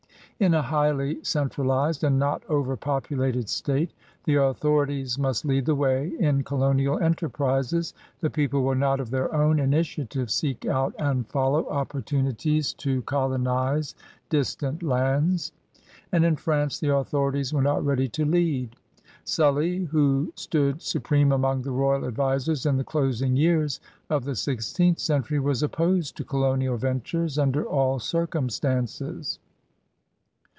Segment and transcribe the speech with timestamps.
[0.41, 3.93] In a highly centralized and not over populated state
[4.25, 9.31] the authorities must lead the way in colonial entei^rises; the people will not of their
[9.35, 13.03] own initiative seek out and foUow opportunities to FRANCE OF THE BOURBONS
[13.49, 13.95] 7 colonize
[14.29, 15.51] distant lands.
[16.11, 18.75] And in France the au thorities were not ready to lead.
[19.23, 23.79] Sully» who stood supreme among the royal advisers in the closing years
[24.09, 29.37] of the sixteenth century, was opposed to colonial ventures under all circumstances.